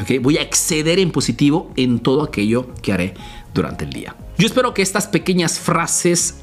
¿Okay? 0.00 0.18
Voy 0.18 0.36
a 0.36 0.42
exceder 0.42 0.98
en 0.98 1.10
positivo 1.10 1.72
en 1.76 1.98
todo 1.98 2.22
aquello 2.22 2.72
que 2.82 2.92
haré 2.92 3.14
durante 3.54 3.84
el 3.84 3.90
día. 3.90 4.14
Yo 4.36 4.46
espero 4.46 4.74
que 4.74 4.82
estas 4.82 5.08
pequeñas 5.08 5.58
frases 5.58 6.36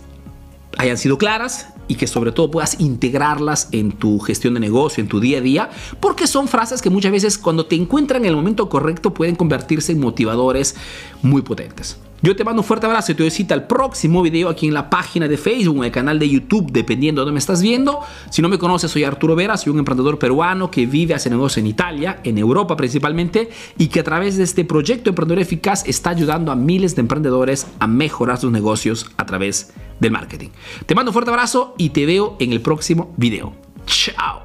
hayan 0.77 0.97
sido 0.97 1.17
claras 1.17 1.74
y 1.87 1.95
que 1.95 2.07
sobre 2.07 2.31
todo 2.31 2.51
puedas 2.51 2.79
integrarlas 2.79 3.69
en 3.71 3.91
tu 3.91 4.19
gestión 4.19 4.53
de 4.55 4.59
negocio, 4.59 5.01
en 5.01 5.07
tu 5.07 5.19
día 5.19 5.39
a 5.39 5.41
día, 5.41 5.69
porque 5.99 6.27
son 6.27 6.47
frases 6.47 6.81
que 6.81 6.89
muchas 6.89 7.11
veces 7.11 7.37
cuando 7.37 7.65
te 7.65 7.75
encuentran 7.75 8.23
en 8.23 8.29
el 8.29 8.35
momento 8.35 8.69
correcto 8.69 9.13
pueden 9.13 9.35
convertirse 9.35 9.91
en 9.91 9.99
motivadores 9.99 10.75
muy 11.21 11.41
potentes. 11.41 11.97
Yo 12.21 12.35
te 12.35 12.43
mando 12.43 12.61
un 12.61 12.67
fuerte 12.67 12.85
abrazo 12.85 13.11
y 13.11 13.15
te 13.15 13.23
doy 13.23 13.29
cita 13.29 13.53
al 13.53 13.67
próximo 13.67 14.21
video 14.21 14.49
aquí 14.49 14.67
en 14.67 14.73
la 14.73 14.89
página 14.89 15.27
de 15.27 15.37
Facebook, 15.37 15.77
en 15.77 15.83
el 15.83 15.91
canal 15.91 16.17
de 16.17 16.29
YouTube, 16.29 16.71
dependiendo 16.71 17.21
de 17.21 17.25
dónde 17.25 17.33
me 17.33 17.39
estás 17.39 17.61
viendo. 17.61 17.99
Si 18.29 18.41
no 18.41 18.49
me 18.49 18.57
conoces, 18.57 18.89
soy 18.89 19.03
Arturo 19.03 19.35
Vera, 19.35 19.57
soy 19.57 19.73
un 19.73 19.79
emprendedor 19.79 20.17
peruano 20.17 20.71
que 20.71 20.85
vive, 20.85 21.13
hace 21.13 21.29
negocio 21.29 21.59
en 21.59 21.67
Italia, 21.67 22.21
en 22.23 22.37
Europa 22.37 22.75
principalmente, 22.75 23.49
y 23.77 23.87
que 23.87 23.99
a 23.99 24.03
través 24.03 24.37
de 24.37 24.43
este 24.43 24.65
proyecto 24.65 25.09
Emprendedor 25.09 25.41
Eficaz 25.41 25.87
está 25.87 26.09
ayudando 26.09 26.51
a 26.51 26.55
miles 26.55 26.95
de 26.95 27.01
emprendedores 27.01 27.67
a 27.79 27.87
mejorar 27.87 28.39
sus 28.39 28.51
negocios 28.51 29.11
a 29.17 29.25
través 29.25 29.73
del 29.99 30.11
marketing. 30.11 30.49
Te 30.85 30.95
mando 30.95 31.11
un 31.11 31.13
fuerte 31.13 31.31
abrazo 31.31 31.75
y 31.77 31.89
te 31.89 32.05
veo 32.05 32.37
en 32.39 32.53
el 32.53 32.61
próximo 32.61 33.13
video. 33.17 33.53
Chao. 33.85 34.44